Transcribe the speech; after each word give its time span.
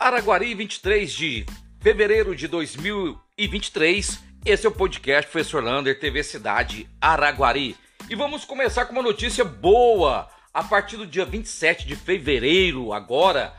Araguari, 0.00 0.54
23 0.54 1.12
de 1.12 1.46
fevereiro 1.78 2.34
de 2.34 2.48
2023. 2.48 4.18
Esse 4.46 4.64
é 4.64 4.68
o 4.70 4.72
podcast 4.72 5.30
Professor 5.30 5.62
Lander, 5.62 6.00
TV 6.00 6.24
Cidade 6.24 6.88
Araguari. 6.98 7.76
E 8.08 8.14
vamos 8.14 8.46
começar 8.46 8.86
com 8.86 8.94
uma 8.94 9.02
notícia 9.02 9.44
boa. 9.44 10.26
A 10.54 10.64
partir 10.64 10.96
do 10.96 11.06
dia 11.06 11.26
27 11.26 11.86
de 11.86 11.94
fevereiro, 11.96 12.94
agora, 12.94 13.52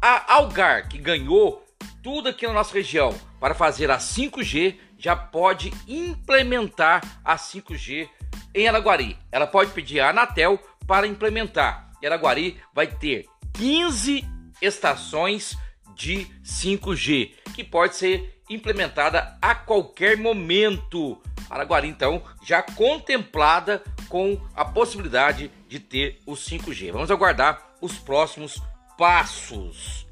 a 0.00 0.34
Algar, 0.34 0.88
que 0.88 0.98
ganhou 0.98 1.66
tudo 2.00 2.28
aqui 2.28 2.46
na 2.46 2.52
nossa 2.52 2.74
região 2.74 3.12
para 3.40 3.52
fazer 3.52 3.90
a 3.90 3.98
5G, 3.98 4.76
já 4.96 5.16
pode 5.16 5.72
implementar 5.88 7.02
a 7.24 7.34
5G 7.34 8.08
em 8.54 8.68
Araguari. 8.68 9.18
Ela 9.32 9.48
pode 9.48 9.72
pedir 9.72 9.98
a 9.98 10.10
Anatel 10.10 10.60
para 10.86 11.08
implementar. 11.08 11.90
E 12.00 12.06
Araguari 12.06 12.56
vai 12.72 12.86
ter 12.86 13.26
15 13.54 14.24
estações 14.62 15.58
de 15.98 16.28
5G, 16.44 17.32
que 17.54 17.64
pode 17.64 17.96
ser 17.96 18.40
implementada 18.48 19.36
a 19.42 19.54
qualquer 19.54 20.16
momento. 20.16 21.20
Araguari, 21.50 21.88
então, 21.88 22.22
já 22.42 22.62
contemplada 22.62 23.82
com 24.08 24.40
a 24.54 24.64
possibilidade 24.64 25.50
de 25.68 25.80
ter 25.80 26.20
o 26.24 26.32
5G. 26.32 26.92
Vamos 26.92 27.10
aguardar 27.10 27.74
os 27.80 27.98
próximos 27.98 28.62
passos. 28.96 30.06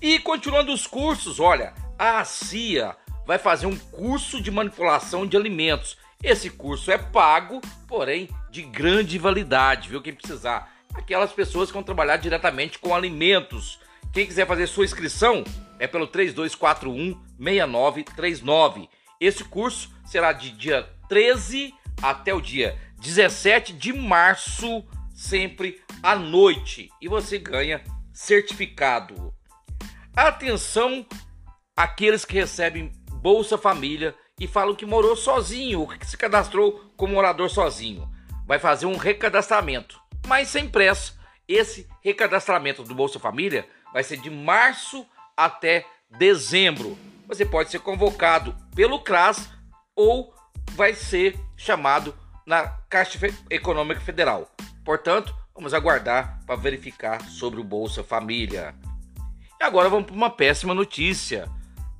E 0.00 0.18
continuando 0.18 0.72
os 0.72 0.86
cursos, 0.86 1.38
olha, 1.38 1.74
a 1.98 2.24
CIA 2.24 2.96
vai 3.26 3.38
fazer 3.38 3.66
um 3.66 3.76
curso 3.76 4.40
de 4.40 4.50
manipulação 4.50 5.26
de 5.26 5.36
alimentos. 5.36 5.98
Esse 6.22 6.48
curso 6.48 6.90
é 6.90 6.96
pago, 6.96 7.60
porém 7.86 8.28
de 8.50 8.62
grande 8.62 9.18
validade, 9.18 9.90
viu? 9.90 10.00
Quem 10.00 10.14
precisar. 10.14 10.72
Aquelas 10.94 11.32
pessoas 11.32 11.68
que 11.68 11.74
vão 11.74 11.82
trabalhar 11.82 12.16
diretamente 12.16 12.78
com 12.78 12.94
alimentos 12.94 13.78
quem 14.12 14.26
quiser 14.26 14.46
fazer 14.46 14.66
sua 14.66 14.84
inscrição 14.84 15.44
é 15.78 15.86
pelo 15.86 16.06
3241 16.06 17.20
6939. 17.38 18.88
Esse 19.20 19.44
curso 19.44 19.92
será 20.06 20.32
de 20.32 20.50
dia 20.50 20.88
13 21.08 21.74
até 22.02 22.32
o 22.32 22.40
dia 22.40 22.78
17 23.00 23.72
de 23.72 23.92
março, 23.92 24.84
sempre 25.14 25.80
à 26.02 26.16
noite, 26.16 26.90
e 27.00 27.08
você 27.08 27.38
ganha 27.38 27.82
certificado. 28.12 29.32
Atenção 30.14 31.06
aqueles 31.76 32.24
que 32.24 32.34
recebem 32.34 32.92
Bolsa 33.12 33.56
Família 33.56 34.14
e 34.40 34.46
falam 34.46 34.74
que 34.74 34.86
morou 34.86 35.16
sozinho, 35.16 35.86
que 35.86 36.06
se 36.06 36.16
cadastrou 36.16 36.92
como 36.96 37.14
morador 37.14 37.48
sozinho. 37.50 38.08
Vai 38.46 38.58
fazer 38.58 38.86
um 38.86 38.96
recadastramento, 38.96 40.00
mas 40.26 40.48
sem 40.48 40.68
pressa. 40.68 41.16
Esse 41.46 41.88
recadastramento 42.02 42.82
do 42.82 42.94
Bolsa 42.94 43.18
Família 43.18 43.68
vai 43.98 44.04
ser 44.04 44.18
de 44.18 44.30
março 44.30 45.04
até 45.36 45.84
dezembro. 46.08 46.96
Você 47.26 47.44
pode 47.44 47.68
ser 47.68 47.80
convocado 47.80 48.54
pelo 48.72 49.00
CRAS 49.00 49.50
ou 49.96 50.32
vai 50.76 50.94
ser 50.94 51.36
chamado 51.56 52.14
na 52.46 52.68
Caixa 52.88 53.18
Econômica 53.50 54.00
Federal. 54.00 54.48
Portanto, 54.84 55.34
vamos 55.52 55.74
aguardar 55.74 56.38
para 56.46 56.54
verificar 56.54 57.20
sobre 57.22 57.60
o 57.60 57.64
Bolsa 57.64 58.04
Família. 58.04 58.72
E 59.60 59.64
agora 59.64 59.88
vamos 59.88 60.06
para 60.06 60.14
uma 60.14 60.30
péssima 60.30 60.72
notícia. 60.72 61.48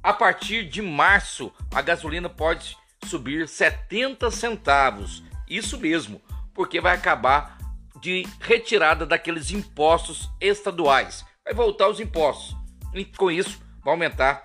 A 0.01 0.13
partir 0.13 0.69
de 0.69 0.81
março, 0.81 1.53
a 1.75 1.83
gasolina 1.83 2.29
pode 2.29 2.77
subir 3.07 3.49
70 3.49 4.31
centavos. 4.31 5.25
Isso 5.49 5.77
mesmo, 5.77 6.23
porque 6.55 6.81
vai 6.81 6.95
acabar 6.95 7.59
de 8.01 8.25
retirada 8.39 9.05
daqueles 9.05 9.51
impostos 9.51 10.31
estaduais 10.41 11.27
vai 11.49 11.55
voltar 11.55 11.89
os 11.89 12.01
impostos. 12.01 12.57
E 12.95 13.05
com 13.05 13.31
isso, 13.31 13.61
vai 13.83 13.93
aumentar 13.95 14.45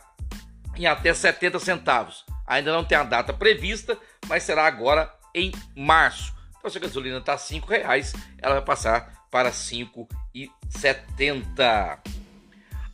em 0.76 0.86
até 0.86 1.14
70 1.14 1.60
centavos. 1.60 2.26
Ainda 2.48 2.72
não 2.72 2.84
tem 2.84 2.98
a 2.98 3.04
data 3.04 3.32
prevista, 3.34 3.98
mas 4.28 4.44
será 4.44 4.66
agora 4.66 5.14
em 5.34 5.52
março. 5.76 6.34
Então, 6.58 6.70
se 6.70 6.78
a 6.78 6.82
gasolina 6.82 7.18
está 7.18 7.36
R$ 7.36 7.62
reais, 7.68 8.14
ela 8.42 8.54
vai 8.56 8.64
passar 8.64 9.26
para 9.30 9.50
R$ 9.50 9.56
5,70. 9.56 12.00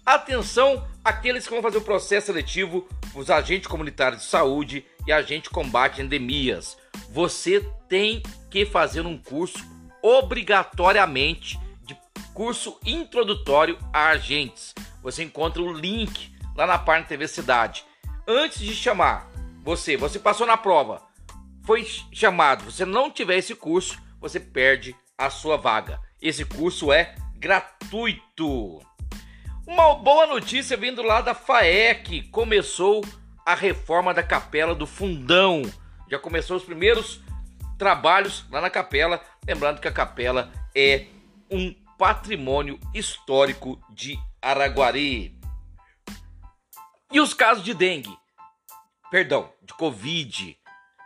Atenção 0.05 0.87
aqueles 1.03 1.45
que 1.45 1.53
vão 1.53 1.61
fazer 1.61 1.77
o 1.77 1.83
processo 1.83 2.27
seletivo, 2.27 2.87
os 3.13 3.29
agentes 3.29 3.67
comunitários 3.67 4.21
de 4.23 4.27
saúde 4.27 4.85
e 5.05 5.11
agente 5.11 5.51
combate 5.51 6.01
endemias. 6.01 6.77
Você 7.11 7.59
tem 7.87 8.23
que 8.49 8.65
fazer 8.65 9.05
um 9.05 9.17
curso 9.17 9.59
obrigatoriamente 10.01 11.59
curso 12.39 12.79
introdutório 12.85 13.77
a 13.91 14.11
agentes. 14.11 14.73
Você 15.03 15.25
encontra 15.25 15.61
o 15.61 15.73
link 15.73 16.33
lá 16.55 16.65
na 16.65 16.79
página 16.79 17.05
TV 17.05 17.27
Cidade. 17.27 17.83
Antes 18.25 18.61
de 18.61 18.73
chamar 18.73 19.29
você, 19.61 19.97
você 19.97 20.17
passou 20.17 20.47
na 20.47 20.55
prova, 20.55 21.01
foi 21.65 21.85
chamado, 22.13 22.63
você 22.63 22.85
não 22.85 23.11
tiver 23.11 23.35
esse 23.35 23.53
curso, 23.53 24.01
você 24.21 24.39
perde 24.39 24.95
a 25.17 25.29
sua 25.29 25.57
vaga. 25.57 25.99
Esse 26.21 26.45
curso 26.45 26.93
é 26.93 27.13
gratuito. 27.35 28.79
Uma 29.67 29.95
boa 29.95 30.25
notícia 30.25 30.77
vindo 30.77 31.01
lá 31.01 31.19
da 31.19 31.33
FAEC, 31.33 32.29
começou 32.29 33.03
a 33.45 33.53
reforma 33.53 34.13
da 34.13 34.23
Capela 34.23 34.73
do 34.73 34.87
Fundão. 34.87 35.61
Já 36.09 36.17
começou 36.17 36.55
os 36.55 36.63
primeiros 36.63 37.19
trabalhos 37.77 38.45
lá 38.49 38.61
na 38.61 38.69
capela, 38.69 39.21
lembrando 39.45 39.81
que 39.81 39.89
a 39.89 39.91
capela 39.91 40.49
é 40.73 41.07
um 41.51 41.73
patrimônio 41.99 42.79
histórico 42.95 43.77
de 43.89 44.17
Araguari. 44.41 45.37
E 47.11 47.19
os 47.19 47.33
casos 47.33 47.61
de 47.61 47.73
dengue, 47.73 48.17
perdão, 49.11 49.51
de 49.61 49.73
Covid, 49.73 50.57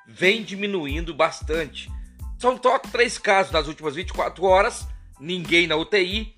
vem 0.08 0.44
diminuindo 0.44 1.12
bastante. 1.12 1.90
São 2.38 2.62
só 2.62 2.78
três 2.78 3.18
casos 3.18 3.52
nas 3.52 3.68
últimas 3.68 3.96
24 3.96 4.46
horas, 4.46 4.88
ninguém 5.20 5.66
na 5.66 5.76
UTI 5.76 6.36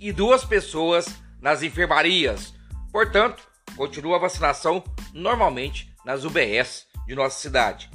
e 0.00 0.10
duas 0.10 0.44
pessoas 0.44 1.06
nas 1.40 1.62
enfermarias. 1.62 2.52
Portanto, 2.90 3.46
continua 3.76 4.16
a 4.16 4.20
vacinação 4.20 4.82
normalmente 5.12 5.94
nas 6.04 6.24
UBS 6.24 6.88
de 7.06 7.14
nossa 7.14 7.40
cidade. 7.40 7.88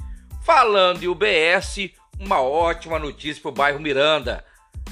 Falando 0.44 1.02
em 1.02 1.08
UBS, 1.08 1.90
uma 2.18 2.40
ótima 2.40 2.98
notícia 2.98 3.42
para 3.42 3.50
o 3.50 3.54
bairro 3.54 3.80
Miranda 3.80 4.42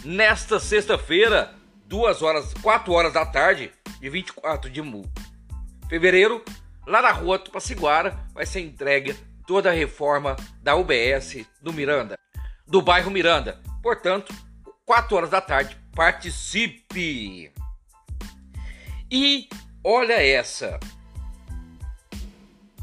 nesta 0.05 0.61
sexta-feira, 0.61 1.55
2 1.87 2.23
horas, 2.23 2.55
4 2.63 2.93
horas 2.93 3.13
da 3.13 3.25
tarde, 3.25 3.73
de 4.01 4.09
24 4.09 4.71
de 4.71 4.83
fevereiro, 5.89 6.45
lá 6.87 7.03
na 7.03 7.13
rua 7.13 7.39
Tupaciguara, 7.39 8.19
vai 8.33 8.47
ser 8.47 8.61
entregue 8.61 9.15
toda 9.47 9.71
a 9.71 9.75
reforma 9.75 10.37
da 10.63 10.77
UBS 10.77 11.47
do 11.63 11.73
Miranda, 11.73 12.19
do 12.67 12.83
bairro 12.83 13.11
Miranda. 13.11 13.61
Portanto, 13.83 14.35
4 14.85 15.17
horas 15.17 15.31
da 15.31 15.41
tarde, 15.41 15.77
participe! 15.95 17.53
E 19.11 19.49
olha 19.83 20.23
essa. 20.23 20.79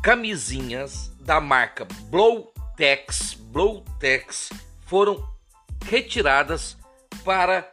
Camisinhas 0.01 1.11
da 1.19 1.39
marca 1.39 1.85
Blowtex, 2.09 3.35
Blowtex 3.35 4.49
foram 4.85 5.23
retiradas 5.83 6.77
para 7.23 7.71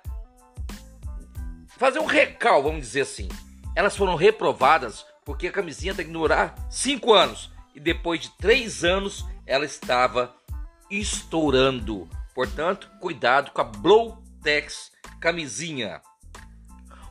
fazer 1.79 1.99
um 1.99 2.07
recal, 2.07 2.63
vamos 2.63 2.81
dizer 2.83 3.03
assim. 3.03 3.29
Elas 3.75 3.97
foram 3.97 4.15
reprovadas 4.15 5.05
porque 5.25 5.49
a 5.49 5.53
camisinha 5.53 5.95
tem 5.95 6.07
que 6.07 6.13
durar 6.13 6.55
5 6.71 7.13
anos 7.13 7.51
e 7.75 7.81
depois 7.81 8.21
de 8.21 8.31
3 8.39 8.85
anos 8.85 9.25
ela 9.47 9.65
estava 9.65 10.35
estourando. 10.91 12.09
Portanto, 12.35 12.91
cuidado 13.01 13.51
com 13.51 13.61
a 13.61 13.65
Blowtex 13.65 14.93
camisinha. 15.21 16.01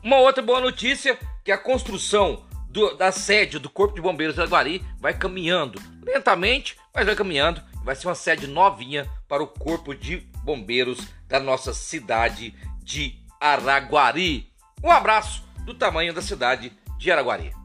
Uma 0.02 0.18
outra 0.18 0.42
boa 0.42 0.60
notícia 0.60 1.18
que 1.44 1.52
a 1.52 1.58
construção 1.58 2.44
do, 2.68 2.96
da 2.96 3.12
sede 3.12 3.58
do 3.58 3.70
Corpo 3.70 3.94
de 3.94 4.00
Bombeiros 4.00 4.34
de 4.34 4.40
Aguari 4.40 4.84
vai 4.98 5.16
caminhando 5.16 5.80
lentamente, 6.02 6.76
mas 6.94 7.06
vai 7.06 7.14
caminhando. 7.14 7.62
Vai 7.84 7.94
ser 7.94 8.08
uma 8.08 8.14
sede 8.14 8.46
novinha 8.46 9.08
para 9.28 9.42
o 9.42 9.46
Corpo 9.46 9.94
de 9.94 10.18
Bombeiros 10.42 11.00
da 11.32 11.40
nossa 11.40 11.72
cidade 11.72 12.54
de 12.84 13.18
Araguari. 13.40 14.52
Um 14.84 14.90
abraço 14.90 15.42
do 15.64 15.72
tamanho 15.72 16.12
da 16.12 16.20
cidade 16.20 16.70
de 16.98 17.10
Araguari. 17.10 17.61